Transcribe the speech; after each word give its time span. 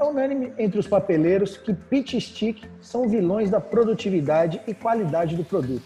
É 0.00 0.04
unânime 0.04 0.50
entre 0.56 0.80
os 0.80 0.86
papeleiros 0.86 1.58
que 1.58 1.74
pit 1.74 2.18
stick 2.18 2.64
são 2.80 3.06
vilões 3.06 3.50
da 3.50 3.60
produtividade 3.60 4.58
e 4.66 4.72
qualidade 4.72 5.36
do 5.36 5.44
produto. 5.44 5.84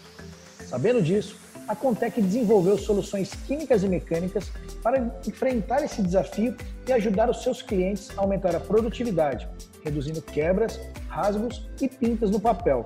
Sabendo 0.65 1.01
disso, 1.01 1.35
a 1.67 1.75
Contec 1.75 2.21
desenvolveu 2.21 2.77
soluções 2.77 3.35
químicas 3.45 3.83
e 3.83 3.89
mecânicas 3.89 4.49
para 4.81 5.11
enfrentar 5.27 5.83
esse 5.83 6.01
desafio 6.01 6.55
e 6.87 6.93
ajudar 6.93 7.29
os 7.29 7.43
seus 7.43 7.61
clientes 7.61 8.09
a 8.17 8.21
aumentar 8.21 8.55
a 8.55 8.59
produtividade, 8.61 9.49
reduzindo 9.83 10.21
quebras, 10.21 10.79
rasgos 11.09 11.67
e 11.81 11.89
pintas 11.89 12.31
no 12.31 12.39
papel. 12.39 12.85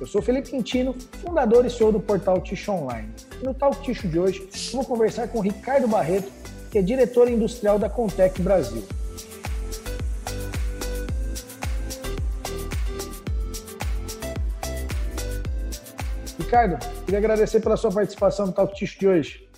Eu 0.00 0.06
sou 0.06 0.22
Felipe 0.22 0.48
Quintino, 0.48 0.94
fundador 1.22 1.66
e 1.66 1.70
CEO 1.70 1.92
do 1.92 2.00
portal 2.00 2.40
Ticho 2.40 2.72
Online. 2.72 3.10
E 3.38 3.44
no 3.44 3.52
Talk 3.52 3.82
Ticho 3.82 4.08
de 4.08 4.18
hoje, 4.18 4.48
vou 4.72 4.82
conversar 4.82 5.28
com 5.28 5.40
Ricardo 5.40 5.86
Barreto, 5.86 6.32
que 6.70 6.78
é 6.78 6.82
diretor 6.82 7.28
industrial 7.28 7.78
da 7.78 7.90
Contec 7.90 8.40
Brasil. 8.40 8.82
Ricardo, 16.38 16.78
queria 17.04 17.18
agradecer 17.18 17.60
pela 17.60 17.76
sua 17.76 17.92
participação 17.92 18.46
no 18.46 18.52
Talk 18.52 18.74
Ticho 18.74 18.98
de 18.98 19.06
hoje. 19.06 19.48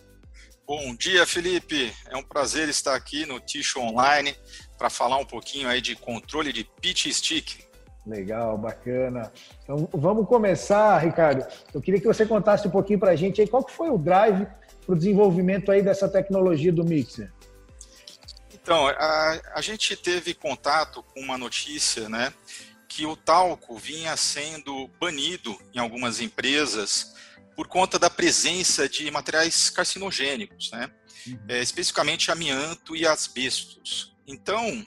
Bom 0.67 0.95
dia, 0.97 1.25
Felipe. 1.25 1.93
É 2.09 2.17
um 2.17 2.23
prazer 2.23 2.69
estar 2.69 2.95
aqui 2.95 3.25
no 3.25 3.39
Ticho 3.41 3.81
Online 3.81 4.37
para 4.77 4.91
falar 4.91 5.17
um 5.17 5.25
pouquinho 5.25 5.69
aí 5.69 5.81
de 5.81 5.95
controle 5.95 6.53
de 6.53 6.65
pitch 6.81 7.07
stick. 7.13 7.65
Legal, 8.07 8.59
bacana. 8.59 9.33
Então 9.63 9.89
vamos 9.93 10.29
começar, 10.29 10.99
Ricardo. 10.99 11.47
Eu 11.73 11.81
queria 11.81 12.01
que 12.01 12.07
você 12.07 12.27
contasse 12.27 12.67
um 12.69 12.71
pouquinho 12.71 12.99
para 12.99 13.13
a 13.13 13.17
gente 13.17 13.41
aí 13.41 13.49
qual 13.49 13.65
que 13.65 13.73
foi 13.73 13.91
o 13.91 13.99
drive 13.99 14.47
para 14.85 14.93
o 14.93 14.97
desenvolvimento 14.97 15.73
aí 15.73 15.83
dessa 15.83 16.09
tecnologia 16.09 16.73
do 16.73 16.85
Mixer. 16.85 17.33
Então, 18.53 18.89
a, 18.89 19.41
a 19.55 19.61
gente 19.61 19.97
teve 19.97 20.35
contato 20.35 21.03
com 21.15 21.21
uma 21.21 21.39
notícia, 21.39 22.09
né, 22.09 22.33
que 22.97 23.05
o 23.05 23.15
talco 23.15 23.77
vinha 23.77 24.17
sendo 24.17 24.89
banido 24.99 25.55
em 25.75 25.79
algumas 25.79 26.19
empresas 26.19 27.15
por 27.55 27.69
conta 27.69 27.99
da 27.99 28.09
presença 28.09 28.89
de 28.89 29.11
materiais 29.11 29.69
carcinogênicos, 29.69 30.71
né? 30.71 30.91
Uhum. 31.27 31.39
É, 31.47 31.61
especificamente 31.61 32.31
amianto 32.31 32.97
e 32.97 33.07
asbestos. 33.07 34.17
Então, 34.27 34.83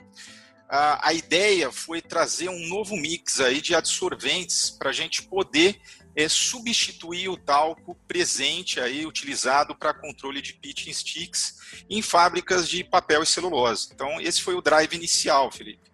a, 0.67 1.09
a, 1.09 1.13
ideia 1.13 1.71
foi 1.71 2.01
trazer 2.01 2.49
um 2.49 2.67
novo 2.67 2.97
mix 2.97 3.39
aí 3.39 3.61
de 3.61 3.75
adsorventes 3.75 4.71
para 4.71 4.89
a 4.89 4.93
gente 4.93 5.21
poder 5.21 5.79
é, 6.15 6.27
substituir 6.27 7.29
o 7.29 7.37
talco 7.37 7.93
presente 8.07 8.79
aí 8.79 9.05
utilizado 9.05 9.75
para 9.75 9.93
controle 9.93 10.41
de 10.41 10.53
pitching 10.53 10.91
sticks 10.91 11.83
em 11.87 12.01
fábricas 12.01 12.67
de 12.67 12.83
papel 12.83 13.21
e 13.21 13.27
celulose. 13.27 13.89
Então, 13.93 14.19
esse 14.19 14.41
foi 14.41 14.55
o 14.55 14.61
drive 14.63 14.95
inicial, 14.95 15.51
Felipe. 15.51 15.88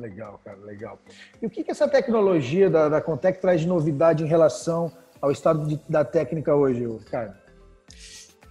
Legal, 0.00 0.40
cara, 0.42 0.56
legal. 0.58 0.98
E 1.40 1.46
o 1.46 1.50
que, 1.50 1.62
que 1.62 1.70
essa 1.70 1.86
tecnologia 1.86 2.70
da, 2.70 2.88
da 2.88 3.00
Contec 3.00 3.40
traz 3.40 3.60
de 3.60 3.66
novidade 3.66 4.24
em 4.24 4.26
relação 4.26 4.90
ao 5.20 5.30
estado 5.30 5.66
de, 5.66 5.78
da 5.88 6.04
técnica 6.04 6.54
hoje, 6.54 6.86
Ricardo? 6.86 7.36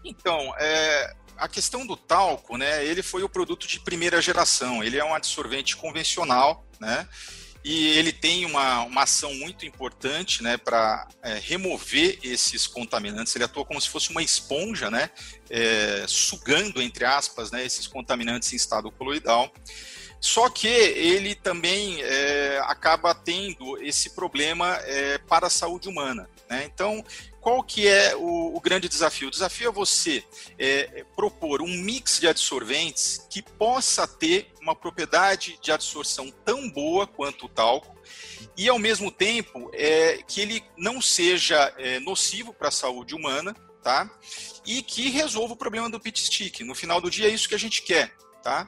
Então, 0.06 0.54
é, 0.60 1.14
a 1.36 1.48
questão 1.48 1.86
do 1.88 1.98
talco, 1.98 2.56
né, 2.56 2.86
ele 2.86 3.02
foi 3.02 3.24
o 3.24 3.30
produto 3.30 3.68
de 3.68 3.80
primeira 3.80 4.22
geração, 4.22 4.84
ele 4.84 4.98
é 4.98 5.04
um 5.04 5.14
adsorvente 5.14 5.76
convencional, 5.76 6.64
né, 6.80 7.08
e 7.64 7.88
ele 7.98 8.14
tem 8.14 8.46
uma, 8.46 8.84
uma 8.84 9.04
ação 9.04 9.34
muito 9.34 9.66
importante 9.66 10.42
né, 10.42 10.56
para 10.56 11.08
é, 11.22 11.40
remover 11.40 12.18
esses 12.24 12.66
contaminantes. 12.66 13.36
Ele 13.36 13.44
atua 13.44 13.66
como 13.66 13.82
se 13.82 13.90
fosse 13.90 14.12
uma 14.12 14.24
esponja, 14.24 14.90
né, 14.90 15.10
é, 15.50 16.06
sugando, 16.08 16.82
entre 16.82 17.04
aspas, 17.04 17.52
né, 17.52 17.66
esses 17.66 17.86
contaminantes 17.86 18.54
em 18.54 18.56
estado 18.56 18.90
coloidal. 18.92 19.52
Só 20.20 20.50
que 20.50 20.68
ele 20.68 21.34
também 21.34 22.02
é, 22.02 22.62
acaba 22.66 23.16
tendo 23.16 23.82
esse 23.82 24.10
problema 24.12 24.76
é, 24.84 25.18
para 25.18 25.48
a 25.48 25.50
saúde 25.50 25.88
humana. 25.88 26.30
Né? 26.50 26.66
Então, 26.66 27.04
qual 27.40 27.64
que 27.64 27.88
é 27.88 28.16
o, 28.16 28.56
o, 28.56 28.60
grande 28.60 28.90
desafio? 28.90 29.30
O 29.30 29.32
desafio 29.32 29.70
é 29.70 29.72
você 29.72 30.24
é, 30.58 31.06
propor 31.16 31.62
um 31.62 31.68
mix 31.68 32.20
de 32.20 32.28
adsorventes 32.28 33.26
que 33.30 33.42
possa 33.42 34.06
ter 34.08 34.52
uma 34.62 34.76
propriedade 34.76 35.58
de 35.62 35.72
adsorção 35.72 36.32
tão 36.44 36.70
boa 36.70 37.08
quanto 37.08 37.46
o 37.46 37.50
talco 37.50 37.98
e, 38.58 38.68
ao 38.68 38.78
mesmo 38.78 39.10
tempo, 39.10 39.70
é, 39.74 40.22
que 40.28 40.42
ele 40.42 40.64
não 40.78 41.02
seja 41.02 41.74
é, 41.78 42.00
nocivo 42.00 42.54
para 42.54 42.68
a 42.68 42.72
saúde 42.72 43.16
humana, 43.16 43.56
tá? 43.82 44.10
E 44.66 44.82
que 44.82 45.10
resolva 45.10 45.54
o 45.54 45.58
problema 45.58 45.90
do 45.90 46.00
pit 46.00 46.20
stick. 46.20 46.62
No 46.62 46.76
final 46.76 47.00
do 47.00 47.10
dia, 47.10 47.28
é 47.28 47.34
isso 47.34 47.48
que 47.48 47.56
a 47.56 47.60
gente 47.60 47.82
quer. 47.82 48.14
Tá? 48.50 48.68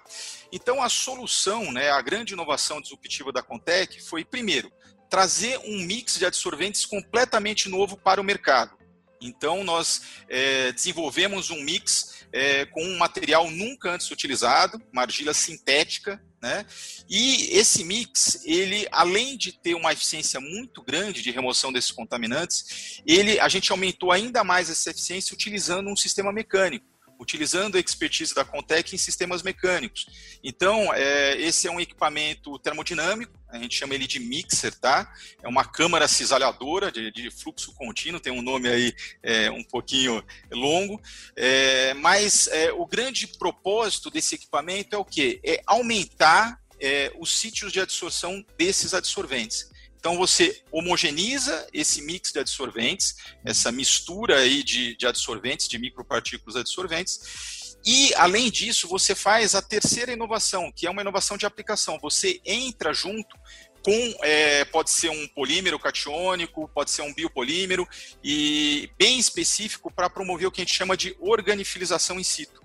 Então, 0.51 0.79
a 0.79 0.89
solução, 0.89 1.71
né, 1.71 1.89
a 1.89 1.99
grande 2.03 2.33
inovação 2.33 2.79
disruptiva 2.79 3.31
da 3.31 3.41
Contec 3.41 3.99
foi, 3.99 4.23
primeiro, 4.23 4.71
trazer 5.09 5.57
um 5.65 5.79
mix 5.79 6.19
de 6.19 6.25
adsorventes 6.27 6.85
completamente 6.85 7.67
novo 7.67 7.97
para 7.97 8.21
o 8.21 8.23
mercado. 8.23 8.77
Então, 9.19 9.63
nós 9.63 10.03
é, 10.29 10.71
desenvolvemos 10.71 11.49
um 11.49 11.59
mix 11.63 12.27
é, 12.31 12.63
com 12.67 12.83
um 12.83 12.95
material 12.99 13.49
nunca 13.49 13.91
antes 13.91 14.11
utilizado, 14.11 14.79
uma 14.93 15.01
argila 15.01 15.33
sintética, 15.33 16.23
né? 16.39 16.63
E 17.09 17.49
esse 17.57 17.83
mix, 17.83 18.45
ele, 18.45 18.87
além 18.91 19.35
de 19.35 19.51
ter 19.51 19.73
uma 19.73 19.93
eficiência 19.93 20.39
muito 20.39 20.83
grande 20.83 21.23
de 21.23 21.31
remoção 21.31 21.73
desses 21.73 21.89
contaminantes, 21.89 23.01
ele, 23.03 23.39
a 23.39 23.49
gente 23.49 23.71
aumentou 23.71 24.11
ainda 24.11 24.43
mais 24.43 24.69
essa 24.69 24.91
eficiência 24.91 25.33
utilizando 25.33 25.89
um 25.89 25.95
sistema 25.95 26.31
mecânico 26.31 26.90
utilizando 27.21 27.77
a 27.77 27.79
expertise 27.79 28.33
da 28.33 28.43
Contec 28.43 28.95
em 28.95 28.97
sistemas 28.97 29.43
mecânicos. 29.43 30.07
Então, 30.43 30.91
é, 30.91 31.39
esse 31.39 31.67
é 31.67 31.71
um 31.71 31.79
equipamento 31.79 32.57
termodinâmico, 32.57 33.31
a 33.47 33.59
gente 33.59 33.75
chama 33.75 33.93
ele 33.93 34.07
de 34.07 34.19
mixer, 34.19 34.73
tá? 34.73 35.13
É 35.43 35.47
uma 35.47 35.63
câmara 35.63 36.07
cisalhadora 36.07 36.91
de, 36.91 37.11
de 37.11 37.29
fluxo 37.29 37.73
contínuo, 37.73 38.19
tem 38.19 38.33
um 38.33 38.41
nome 38.41 38.67
aí 38.67 38.93
é, 39.21 39.51
um 39.51 39.63
pouquinho 39.63 40.23
longo, 40.51 40.99
é, 41.35 41.93
mas 41.93 42.47
é, 42.47 42.71
o 42.71 42.87
grande 42.87 43.27
propósito 43.27 44.09
desse 44.09 44.35
equipamento 44.35 44.95
é 44.95 44.97
o 44.97 45.05
quê? 45.05 45.39
É 45.43 45.61
aumentar 45.67 46.59
é, 46.79 47.11
os 47.19 47.37
sítios 47.39 47.71
de 47.71 47.79
adsorção 47.79 48.43
desses 48.57 48.95
adsorventes. 48.95 49.69
Então 50.01 50.17
você 50.17 50.63
homogeneiza 50.71 51.67
esse 51.71 52.01
mix 52.01 52.31
de 52.31 52.39
adsorventes, 52.39 53.17
essa 53.45 53.71
mistura 53.71 54.39
aí 54.39 54.63
de, 54.63 54.95
de 54.97 55.05
adsorventes, 55.05 55.67
de 55.67 55.77
micropartículas 55.77 56.55
adsorventes, 56.55 57.77
e 57.85 58.11
além 58.15 58.49
disso 58.49 58.87
você 58.87 59.13
faz 59.13 59.53
a 59.53 59.61
terceira 59.61 60.11
inovação, 60.11 60.71
que 60.71 60.87
é 60.87 60.89
uma 60.89 61.03
inovação 61.03 61.37
de 61.37 61.45
aplicação. 61.45 61.99
Você 62.01 62.41
entra 62.43 62.91
junto 62.95 63.37
com 63.85 64.15
é, 64.23 64.65
pode 64.65 64.89
ser 64.89 65.09
um 65.09 65.27
polímero 65.27 65.77
catiônico, 65.77 66.67
pode 66.73 66.89
ser 66.89 67.03
um 67.03 67.13
biopolímero 67.13 67.87
e 68.23 68.89
bem 68.97 69.19
específico 69.19 69.91
para 69.93 70.09
promover 70.09 70.47
o 70.47 70.51
que 70.51 70.61
a 70.61 70.63
gente 70.63 70.75
chama 70.75 70.97
de 70.97 71.15
organifilização 71.19 72.19
in 72.19 72.23
situ. 72.23 72.60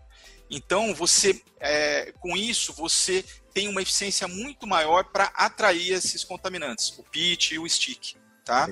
Então, 0.50 0.94
você, 0.94 1.42
é, 1.60 2.12
com 2.20 2.36
isso, 2.36 2.72
você 2.72 3.24
tem 3.52 3.68
uma 3.68 3.82
eficiência 3.82 4.28
muito 4.28 4.66
maior 4.66 5.04
para 5.04 5.24
atrair 5.34 5.92
esses 5.92 6.22
contaminantes, 6.22 6.90
o 6.98 7.02
pitch 7.02 7.52
e 7.52 7.58
o 7.58 7.68
stick. 7.68 8.14
Tá? 8.44 8.68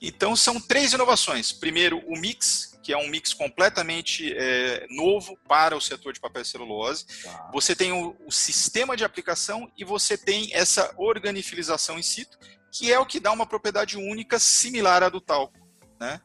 Então, 0.00 0.34
são 0.34 0.60
três 0.60 0.92
inovações. 0.92 1.52
Primeiro, 1.52 1.98
o 2.08 2.18
mix, 2.18 2.76
que 2.82 2.92
é 2.92 2.96
um 2.96 3.08
mix 3.08 3.32
completamente 3.32 4.34
é, 4.36 4.84
novo 4.90 5.38
para 5.46 5.76
o 5.76 5.80
setor 5.80 6.12
de 6.12 6.18
papel 6.18 6.42
e 6.42 6.44
celulose. 6.44 7.06
Tá. 7.22 7.50
Você 7.52 7.76
tem 7.76 7.92
o, 7.92 8.16
o, 8.26 8.32
sistema 8.32 8.96
de 8.96 9.04
aplicação 9.04 9.70
e 9.78 9.84
você 9.84 10.18
tem 10.18 10.48
essa 10.52 10.92
organifilização 10.96 12.00
in 12.00 12.02
situ, 12.02 12.36
que 12.72 12.92
é 12.92 12.98
o 12.98 13.06
que 13.06 13.20
dá 13.20 13.30
uma 13.30 13.46
propriedade 13.46 13.96
única 13.96 14.40
similar 14.40 15.04
à 15.04 15.08
do 15.08 15.20
talco. 15.20 15.56
Né? 16.00 16.20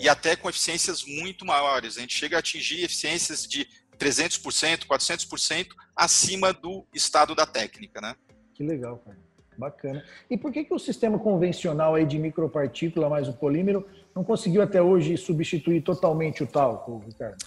E 0.00 0.08
até 0.08 0.34
com 0.34 0.50
eficiências 0.50 1.04
muito 1.04 1.44
maiores. 1.44 1.96
A 1.96 2.00
gente 2.00 2.18
chega 2.18 2.36
a 2.36 2.40
atingir 2.40 2.82
eficiências 2.82 3.46
de 3.46 3.68
300%, 4.02 4.86
400% 4.86 5.68
acima 5.94 6.52
do 6.52 6.84
estado 6.92 7.34
da 7.34 7.46
técnica, 7.46 8.00
né? 8.00 8.16
Que 8.54 8.64
legal, 8.64 8.98
cara. 8.98 9.16
Bacana. 9.56 10.04
E 10.30 10.36
por 10.36 10.50
que, 10.50 10.64
que 10.64 10.74
o 10.74 10.78
sistema 10.78 11.18
convencional 11.18 11.94
aí 11.94 12.04
de 12.04 12.18
micropartícula 12.18 13.08
mais 13.08 13.28
o 13.28 13.32
polímero 13.32 13.86
não 14.14 14.24
conseguiu 14.24 14.62
até 14.62 14.82
hoje 14.82 15.16
substituir 15.16 15.82
totalmente 15.82 16.42
o 16.42 16.46
talco, 16.46 17.02
Ricardo? 17.06 17.44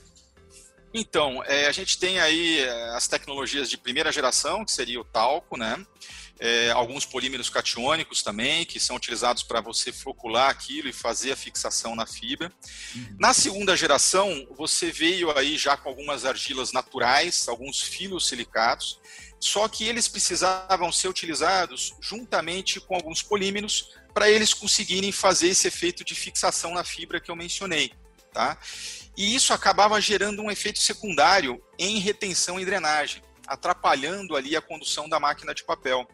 Então, 0.95 1.43
é, 1.43 1.67
a 1.67 1.71
gente 1.71 1.99
tem 1.99 2.19
aí 2.19 2.59
é, 2.59 2.89
as 2.95 3.07
tecnologias 3.07 3.69
de 3.69 3.77
primeira 3.77 4.11
geração, 4.11 4.63
que 4.63 4.71
seria 4.71 4.99
o 4.99 5.03
talco, 5.03 5.57
né? 5.57 5.85
é, 6.39 6.71
alguns 6.71 7.05
polímeros 7.05 7.49
catiônicos 7.49 8.21
também, 8.21 8.65
que 8.65 8.79
são 8.79 8.95
utilizados 8.95 9.43
para 9.43 9.61
você 9.61 9.91
flocular 9.91 10.49
aquilo 10.49 10.89
e 10.89 10.93
fazer 10.93 11.31
a 11.31 11.35
fixação 11.35 11.95
na 11.95 12.05
fibra. 12.05 12.51
Uhum. 12.95 13.15
Na 13.19 13.33
segunda 13.33 13.75
geração, 13.75 14.47
você 14.51 14.91
veio 14.91 15.35
aí 15.37 15.57
já 15.57 15.77
com 15.77 15.89
algumas 15.89 16.25
argilas 16.25 16.71
naturais, 16.71 17.47
alguns 17.47 17.81
filos 17.81 18.27
silicatos, 18.27 18.99
só 19.39 19.67
que 19.67 19.85
eles 19.85 20.07
precisavam 20.07 20.91
ser 20.91 21.07
utilizados 21.07 21.93
juntamente 22.01 22.79
com 22.79 22.95
alguns 22.95 23.21
polímeros 23.21 23.93
para 24.13 24.29
eles 24.29 24.53
conseguirem 24.53 25.11
fazer 25.11 25.49
esse 25.49 25.67
efeito 25.67 26.03
de 26.03 26.15
fixação 26.15 26.73
na 26.73 26.83
fibra 26.83 27.19
que 27.19 27.29
eu 27.29 27.35
mencionei. 27.35 27.91
Tá? 28.35 28.57
E 29.15 29.33
isso 29.33 29.53
acabava 29.53 29.99
gerando 30.01 30.41
um 30.41 30.51
efeito 30.51 30.79
secundário 30.79 31.63
em 31.79 31.99
retenção 31.99 32.59
e 32.59 32.65
drenagem. 32.65 33.23
atrapalhando 33.47 34.35
ali 34.35 34.57
a 34.57 34.61
condução 34.61 35.07
da 35.07 35.19
máquina 35.19 35.53
de 35.53 35.63
papel. 35.63 36.05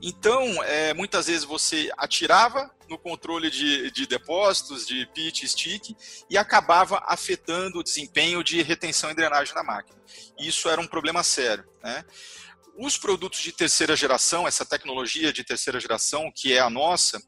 Então, 0.00 0.62
é, 0.62 0.94
muitas 0.94 1.26
vezes 1.26 1.44
você 1.44 1.90
atirava 1.98 2.70
no 2.88 2.96
controle 2.96 3.50
de, 3.50 3.90
de 3.90 4.06
depósitos, 4.06 4.86
de 4.86 5.04
pitch, 5.12 5.42
stick, 5.44 5.96
e 6.30 6.38
acabava 6.38 7.02
afetando 7.04 7.80
o 7.80 7.82
desempenho 7.82 8.44
de 8.44 8.62
retenção 8.62 9.10
e 9.10 9.14
drenagem 9.14 9.52
da 9.52 9.64
máquina. 9.64 9.98
Isso 10.38 10.68
era 10.68 10.80
um 10.80 10.86
problema 10.86 11.22
sério. 11.22 11.64
Né? 11.82 12.04
Os 12.76 12.96
produtos 12.96 13.40
de 13.40 13.52
terceira 13.52 13.94
geração, 13.94 14.48
essa 14.48 14.64
tecnologia 14.64 15.32
de 15.32 15.44
terceira 15.44 15.78
geração, 15.78 16.32
que 16.34 16.52
é 16.52 16.60
a 16.60 16.70
nossa, 16.70 17.22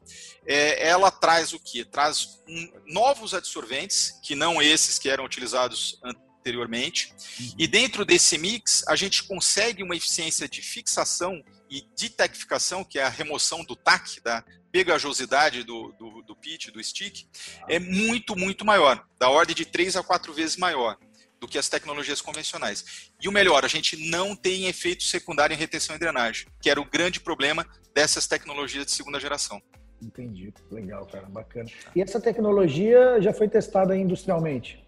é, 0.45 0.87
ela 0.87 1.11
traz 1.11 1.53
o 1.53 1.59
que? 1.59 1.85
Traz 1.85 2.39
um, 2.47 2.71
novos 2.87 3.33
adsorventes, 3.33 4.19
que 4.23 4.35
não 4.35 4.61
esses 4.61 4.97
que 4.97 5.07
eram 5.07 5.23
utilizados 5.23 5.99
anteriormente. 6.03 7.13
Uhum. 7.39 7.53
E 7.59 7.67
dentro 7.67 8.03
desse 8.03 8.37
mix, 8.37 8.83
a 8.87 8.95
gente 8.95 9.23
consegue 9.23 9.83
uma 9.83 9.95
eficiência 9.95 10.47
de 10.47 10.61
fixação 10.61 11.43
e 11.69 11.81
de 11.95 12.09
tecnificação, 12.09 12.83
que 12.83 12.97
é 12.97 13.03
a 13.03 13.09
remoção 13.09 13.63
do 13.63 13.75
TAC, 13.75 14.21
da 14.21 14.43
pegajosidade 14.71 15.63
do, 15.63 15.93
do, 15.93 16.21
do 16.23 16.35
pitch, 16.35 16.67
do 16.67 16.83
stick, 16.83 17.27
é 17.69 17.79
muito, 17.79 18.35
muito 18.35 18.65
maior, 18.65 19.05
da 19.17 19.29
ordem 19.29 19.55
de 19.55 19.63
3 19.63 19.95
a 19.95 20.03
4 20.03 20.33
vezes 20.33 20.57
maior 20.57 20.97
do 21.45 21.51
que 21.51 21.57
as 21.57 21.69
tecnologias 21.69 22.21
convencionais. 22.21 23.11
E 23.21 23.29
o 23.29 23.31
melhor, 23.31 23.63
a 23.63 23.67
gente 23.67 24.09
não 24.09 24.35
tem 24.35 24.65
efeito 24.65 25.03
secundário 25.03 25.53
em 25.53 25.57
retenção 25.57 25.95
e 25.95 25.99
drenagem, 25.99 26.47
que 26.61 26.69
era 26.69 26.81
o 26.81 26.85
grande 26.85 27.19
problema 27.19 27.65
dessas 27.93 28.27
tecnologias 28.27 28.85
de 28.85 28.91
segunda 28.91 29.19
geração. 29.19 29.61
Entendi, 30.01 30.53
legal, 30.71 31.05
cara, 31.05 31.27
bacana. 31.27 31.69
E 31.95 32.01
essa 32.01 32.19
tecnologia 32.19 33.21
já 33.21 33.33
foi 33.33 33.47
testada 33.47 33.95
industrialmente? 33.95 34.83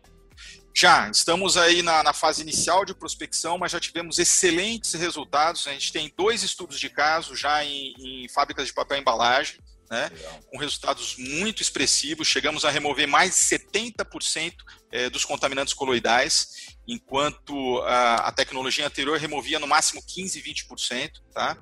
Já, 0.76 1.10
estamos 1.10 1.58
aí 1.58 1.82
na, 1.82 2.04
na, 2.04 2.14
fase 2.14 2.44
inicial 2.44 2.86
de 2.86 2.94
prospecção, 2.94 3.58
mas 3.58 3.72
já 3.72 3.80
tivemos 3.80 4.20
excelentes 4.20 4.94
resultados. 4.94 5.66
A 5.68 5.72
gente 5.72 5.92
tem 5.92 6.14
dois 6.16 6.44
estudos 6.44 6.80
de 6.80 6.90
caso 6.90 7.36
já 7.36 7.64
em, 7.64 7.94
em 7.98 8.30
fábricas 8.30 8.68
de 8.68 8.74
papel 8.74 8.98
e 8.98 9.02
embalagem, 9.02 9.58
né, 9.90 10.12
com 10.50 10.58
resultados 10.58 11.16
muito 11.18 11.62
expressivos. 11.62 12.28
Chegamos 12.28 12.66
a 12.66 12.70
remover 12.70 13.08
mais 13.08 13.32
de 13.32 13.58
70% 13.58 14.54
é, 14.92 15.10
dos 15.10 15.26
contaminantes 15.26 15.74
coloidais, 15.74 16.76
enquanto 16.88 17.80
a, 17.82 18.28
a, 18.28 18.32
tecnologia 18.32 18.86
anterior 18.86 19.18
removia 19.18 19.60
no 19.60 19.68
máximo 19.68 20.02
15, 20.06 20.42
20%. 20.42 21.12
Tá? 21.34 21.58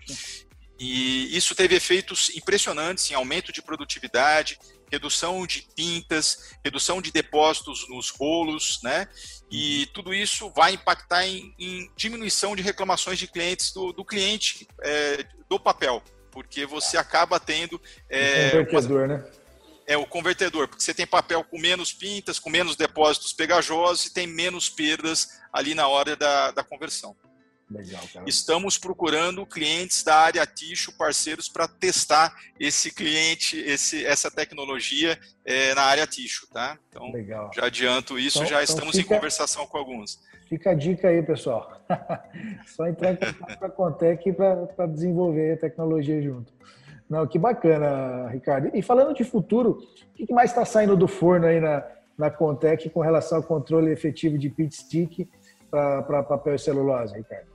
E 0.79 1.35
isso 1.35 1.55
teve 1.55 1.75
efeitos 1.75 2.29
impressionantes 2.35 3.09
em 3.09 3.13
aumento 3.13 3.51
de 3.51 3.61
produtividade, 3.61 4.59
redução 4.91 5.45
de 5.47 5.61
tintas, 5.75 6.53
redução 6.63 7.01
de 7.01 7.11
depósitos 7.11 7.87
nos 7.89 8.09
rolos, 8.09 8.79
né? 8.83 9.07
E 9.49 9.87
tudo 9.93 10.13
isso 10.13 10.51
vai 10.55 10.73
impactar 10.73 11.25
em, 11.25 11.53
em 11.57 11.89
diminuição 11.95 12.55
de 12.55 12.61
reclamações 12.61 13.17
de 13.17 13.27
clientes 13.27 13.71
do, 13.71 13.91
do 13.91 14.05
cliente 14.05 14.67
é, 14.81 15.25
do 15.49 15.59
papel, 15.59 16.03
porque 16.35 16.65
você 16.65 16.97
acaba 16.97 17.39
tendo 17.39 17.81
é, 18.09 18.49
convertedor, 18.65 19.05
uma, 19.05 19.07
né? 19.07 19.25
É 19.87 19.95
o 19.95 20.05
convertedor, 20.05 20.67
porque 20.67 20.83
você 20.83 20.93
tem 20.93 21.07
papel 21.07 21.45
com 21.45 21.57
menos 21.57 21.93
pintas, 21.93 22.39
com 22.39 22.49
menos 22.49 22.75
depósitos 22.75 23.31
pegajosos 23.31 24.07
e 24.07 24.13
tem 24.13 24.27
menos 24.27 24.67
perdas 24.67 25.39
ali 25.53 25.73
na 25.73 25.87
hora 25.87 26.13
da, 26.17 26.51
da 26.51 26.61
conversão. 26.61 27.15
Legal, 27.69 28.01
Estamos 28.27 28.77
procurando 28.77 29.43
clientes 29.43 30.03
da 30.03 30.15
área 30.15 30.45
Ticho, 30.45 30.95
parceiros, 30.95 31.49
para 31.49 31.67
testar 31.67 32.31
esse 32.59 32.93
cliente, 32.93 33.57
esse, 33.57 34.05
essa 34.05 34.29
tecnologia 34.29 35.17
é, 35.43 35.73
na 35.73 35.81
área 35.81 36.05
Ticho, 36.05 36.47
tá? 36.53 36.77
Então, 36.89 37.11
Legal. 37.11 37.49
já 37.55 37.65
adianto 37.65 38.19
isso, 38.19 38.37
então, 38.37 38.49
já 38.49 38.61
então 38.61 38.75
estamos 38.75 38.95
fica, 38.95 39.13
em 39.13 39.17
conversação 39.17 39.65
com 39.65 39.77
alguns. 39.79 40.19
Fica 40.47 40.71
a 40.71 40.73
dica 40.75 41.07
aí, 41.07 41.23
pessoal. 41.23 41.81
Só 42.67 42.87
entrar 42.87 43.13
em 43.13 43.15
contato 43.15 43.57
com 43.57 43.65
a 43.65 43.69
Contec 43.69 44.33
para 44.33 44.85
desenvolver 44.85 45.53
a 45.53 45.57
tecnologia 45.57 46.21
junto. 46.21 46.53
Não, 47.09 47.25
que 47.25 47.39
bacana, 47.39 48.29
Ricardo. 48.29 48.69
E 48.75 48.81
falando 48.83 49.15
de 49.15 49.23
futuro, 49.23 49.79
o 50.19 50.25
que 50.25 50.31
mais 50.31 50.51
está 50.51 50.65
saindo 50.65 50.95
do 50.95 51.07
forno 51.07 51.47
aí 51.47 51.59
na, 51.59 51.83
na 52.15 52.29
Contec 52.29 52.91
com 52.91 52.99
relação 52.99 53.39
ao 53.39 53.43
controle 53.43 53.91
efetivo 53.91 54.37
de 54.37 54.49
pit 54.51 54.75
stick 54.75 55.27
para 55.71 56.23
papel 56.23 56.53
e 56.53 56.59
celulose, 56.59 57.15
Ricardo? 57.15 57.54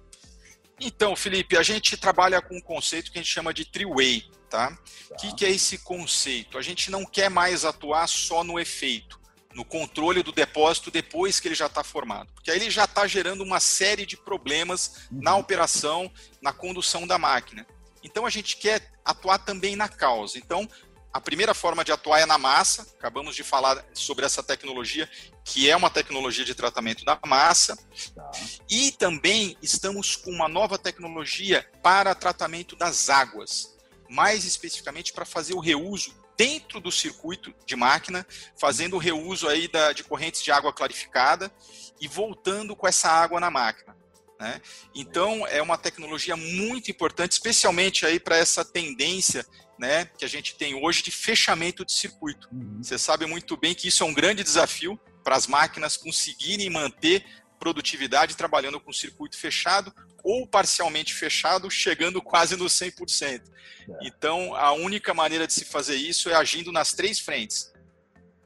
Então, 0.80 1.14
Felipe, 1.14 1.58
a 1.58 1.62
gente 1.62 1.94
trabalha 1.96 2.40
com 2.40 2.56
um 2.56 2.60
conceito 2.60 3.12
que 3.12 3.18
a 3.18 3.22
gente 3.22 3.30
chama 3.30 3.52
de 3.52 3.66
three-way, 3.66 4.24
tá? 4.48 4.78
O 5.04 5.08
tá. 5.08 5.16
que, 5.16 5.34
que 5.34 5.44
é 5.44 5.50
esse 5.50 5.78
conceito? 5.78 6.56
A 6.56 6.62
gente 6.62 6.90
não 6.90 7.04
quer 7.04 7.28
mais 7.28 7.66
atuar 7.66 8.06
só 8.06 8.42
no 8.42 8.58
efeito, 8.58 9.20
no 9.54 9.62
controle 9.62 10.22
do 10.22 10.32
depósito 10.32 10.90
depois 10.90 11.38
que 11.38 11.48
ele 11.48 11.54
já 11.54 11.66
está 11.66 11.84
formado, 11.84 12.32
porque 12.32 12.50
aí 12.50 12.56
ele 12.56 12.70
já 12.70 12.84
está 12.84 13.06
gerando 13.06 13.42
uma 13.42 13.60
série 13.60 14.06
de 14.06 14.16
problemas 14.16 15.08
uhum. 15.10 15.20
na 15.20 15.36
operação, 15.36 16.10
na 16.40 16.52
condução 16.52 17.06
da 17.06 17.18
máquina. 17.18 17.66
Então 18.02 18.24
a 18.24 18.30
gente 18.30 18.56
quer 18.56 18.90
atuar 19.04 19.38
também 19.38 19.76
na 19.76 19.88
causa. 19.88 20.38
Então 20.38 20.66
a 21.12 21.20
primeira 21.20 21.52
forma 21.52 21.84
de 21.84 21.90
atuar 21.90 22.20
é 22.20 22.26
na 22.26 22.38
massa, 22.38 22.86
acabamos 22.98 23.34
de 23.34 23.42
falar 23.42 23.84
sobre 23.92 24.24
essa 24.24 24.42
tecnologia, 24.42 25.10
que 25.44 25.68
é 25.68 25.76
uma 25.76 25.90
tecnologia 25.90 26.44
de 26.44 26.54
tratamento 26.54 27.04
da 27.04 27.18
massa. 27.26 27.76
Tá. 28.14 28.30
E 28.68 28.92
também 28.92 29.56
estamos 29.60 30.14
com 30.14 30.30
uma 30.30 30.48
nova 30.48 30.78
tecnologia 30.78 31.68
para 31.82 32.14
tratamento 32.14 32.76
das 32.76 33.10
águas, 33.10 33.76
mais 34.08 34.44
especificamente 34.44 35.12
para 35.12 35.24
fazer 35.24 35.54
o 35.54 35.60
reuso 35.60 36.14
dentro 36.36 36.80
do 36.80 36.92
circuito 36.92 37.52
de 37.66 37.76
máquina, 37.76 38.24
fazendo 38.58 38.94
o 38.94 38.98
reuso 38.98 39.48
aí 39.48 39.68
da, 39.68 39.92
de 39.92 40.04
correntes 40.04 40.42
de 40.42 40.52
água 40.52 40.72
clarificada 40.72 41.52
e 42.00 42.06
voltando 42.06 42.76
com 42.76 42.86
essa 42.86 43.10
água 43.10 43.40
na 43.40 43.50
máquina. 43.50 43.96
Né? 44.38 44.62
Então 44.94 45.46
é 45.48 45.60
uma 45.60 45.76
tecnologia 45.76 46.36
muito 46.36 46.90
importante, 46.90 47.32
especialmente 47.32 48.06
aí 48.06 48.18
para 48.18 48.36
essa 48.36 48.64
tendência 48.64 49.44
né, 49.80 50.04
que 50.18 50.26
a 50.26 50.28
gente 50.28 50.56
tem 50.56 50.74
hoje 50.74 51.02
de 51.02 51.10
fechamento 51.10 51.86
de 51.86 51.92
circuito. 51.92 52.48
Uhum. 52.52 52.82
Você 52.82 52.98
sabe 52.98 53.24
muito 53.24 53.56
bem 53.56 53.74
que 53.74 53.88
isso 53.88 54.02
é 54.02 54.06
um 54.06 54.12
grande 54.12 54.44
desafio 54.44 55.00
para 55.24 55.34
as 55.34 55.46
máquinas 55.46 55.96
conseguirem 55.96 56.68
manter 56.68 57.24
produtividade 57.58 58.36
trabalhando 58.36 58.78
com 58.78 58.92
circuito 58.92 59.38
fechado 59.38 59.92
ou 60.22 60.46
parcialmente 60.46 61.14
fechado, 61.14 61.70
chegando 61.70 62.20
quase 62.20 62.56
no 62.56 62.66
100%. 62.66 63.40
É. 63.40 63.98
Então, 64.02 64.54
a 64.54 64.72
única 64.72 65.14
maneira 65.14 65.46
de 65.46 65.54
se 65.54 65.64
fazer 65.64 65.96
isso 65.96 66.28
é 66.28 66.34
agindo 66.34 66.70
nas 66.70 66.92
três 66.92 67.18
frentes. 67.18 67.72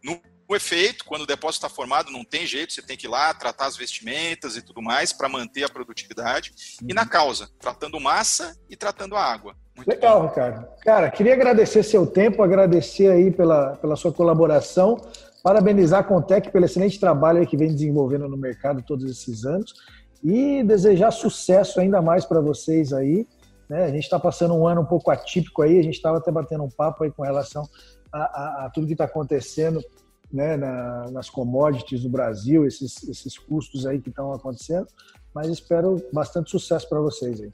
No 0.04 0.22
o 0.54 0.56
efeito, 0.56 1.04
quando 1.04 1.22
o 1.22 1.26
depósito 1.26 1.66
está 1.66 1.68
formado, 1.68 2.10
não 2.10 2.24
tem 2.24 2.46
jeito, 2.46 2.72
você 2.72 2.80
tem 2.80 2.96
que 2.96 3.06
ir 3.06 3.10
lá 3.10 3.34
tratar 3.34 3.66
as 3.66 3.76
vestimentas 3.76 4.56
e 4.56 4.62
tudo 4.62 4.80
mais 4.80 5.12
para 5.12 5.28
manter 5.28 5.64
a 5.64 5.68
produtividade. 5.68 6.52
Uhum. 6.80 6.88
E 6.90 6.94
na 6.94 7.06
causa, 7.06 7.48
tratando 7.58 8.00
massa 8.00 8.56
e 8.70 8.76
tratando 8.76 9.16
a 9.16 9.22
água. 9.22 9.54
Muito 9.76 9.88
Legal, 9.88 10.20
bom. 10.20 10.28
Ricardo. 10.28 10.66
Cara, 10.82 11.10
queria 11.10 11.34
agradecer 11.34 11.82
seu 11.82 12.06
tempo, 12.06 12.42
agradecer 12.42 13.10
aí 13.10 13.30
pela, 13.30 13.76
pela 13.76 13.96
sua 13.96 14.12
colaboração, 14.12 14.96
parabenizar 15.42 16.00
a 16.00 16.04
Contec 16.04 16.50
pelo 16.50 16.64
excelente 16.64 16.98
trabalho 16.98 17.46
que 17.46 17.56
vem 17.56 17.68
desenvolvendo 17.68 18.28
no 18.28 18.36
mercado 18.36 18.82
todos 18.82 19.10
esses 19.10 19.44
anos 19.44 19.74
e 20.22 20.62
desejar 20.62 21.10
sucesso 21.10 21.80
ainda 21.80 22.00
mais 22.00 22.24
para 22.24 22.40
vocês 22.40 22.92
aí. 22.92 23.26
Né? 23.68 23.84
A 23.84 23.90
gente 23.90 24.04
está 24.04 24.18
passando 24.18 24.54
um 24.54 24.66
ano 24.66 24.82
um 24.82 24.86
pouco 24.86 25.10
atípico 25.10 25.62
aí, 25.62 25.78
a 25.78 25.82
gente 25.82 25.96
estava 25.96 26.18
até 26.18 26.30
batendo 26.30 26.62
um 26.62 26.70
papo 26.70 27.02
aí 27.02 27.10
com 27.10 27.22
relação 27.22 27.68
a, 28.12 28.18
a, 28.18 28.66
a 28.66 28.70
tudo 28.70 28.86
que 28.86 28.92
está 28.92 29.04
acontecendo 29.04 29.82
né, 30.32 30.56
na, 30.56 31.10
nas 31.10 31.30
commodities 31.30 32.02
do 32.02 32.08
Brasil, 32.08 32.66
esses, 32.66 33.02
esses 33.08 33.38
custos 33.38 33.86
aí 33.86 34.00
que 34.00 34.08
estão 34.08 34.32
acontecendo, 34.32 34.86
mas 35.34 35.48
espero 35.48 36.02
bastante 36.12 36.50
sucesso 36.50 36.88
para 36.88 37.00
vocês 37.00 37.40
aí. 37.40 37.50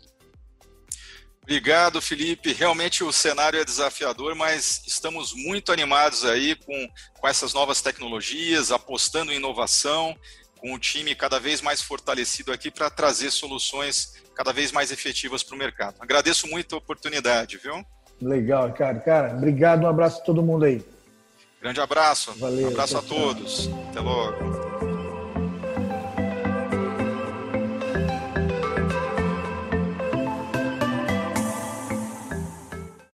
Obrigado, 1.42 2.00
Felipe. 2.00 2.52
Realmente 2.52 3.02
o 3.02 3.12
cenário 3.12 3.60
é 3.60 3.64
desafiador, 3.64 4.36
mas 4.36 4.82
estamos 4.86 5.32
muito 5.34 5.72
animados 5.72 6.24
aí 6.24 6.54
com, 6.54 6.88
com 7.18 7.26
essas 7.26 7.52
novas 7.52 7.82
tecnologias, 7.82 8.70
apostando 8.70 9.32
em 9.32 9.36
inovação, 9.36 10.14
com 10.60 10.74
o 10.74 10.78
time 10.78 11.14
cada 11.14 11.40
vez 11.40 11.60
mais 11.60 11.82
fortalecido 11.82 12.52
aqui 12.52 12.70
para 12.70 12.90
trazer 12.90 13.30
soluções 13.30 14.14
cada 14.34 14.52
vez 14.52 14.70
mais 14.70 14.92
efetivas 14.92 15.42
para 15.42 15.56
o 15.56 15.58
mercado. 15.58 15.96
Agradeço 15.98 16.46
muito 16.46 16.74
a 16.74 16.78
oportunidade, 16.78 17.58
viu? 17.58 17.84
Legal, 18.20 18.72
cara. 18.72 19.00
Cara, 19.00 19.36
obrigado, 19.36 19.82
um 19.82 19.88
abraço 19.88 20.20
a 20.20 20.24
todo 20.24 20.42
mundo 20.42 20.66
aí. 20.66 20.84
Grande 21.60 21.80
abraço. 21.80 22.32
Valeu. 22.38 22.68
Abraço 22.68 22.96
a 22.96 23.02
todos. 23.02 23.68
Até 23.90 24.00
logo. 24.00 24.59